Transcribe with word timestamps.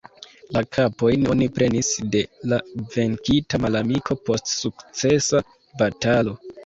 La 0.55 0.61
kapojn 0.75 1.25
oni 1.33 1.47
prenis 1.57 1.91
de 2.15 2.21
la 2.53 2.59
venkita 2.95 3.61
malamiko, 3.67 4.19
post 4.31 4.51
sukcesa 4.55 5.43
batalo. 5.83 6.35